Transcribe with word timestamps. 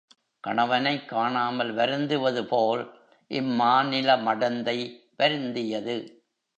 கணவனைக் 0.47 1.09
காணாமல் 1.09 1.75
வருந்துவது 1.75 2.43
போல் 2.45 2.91
இம்மாநில 3.29 4.17
மடந்தை 4.21 4.77
வருந்தியது. 5.17 6.23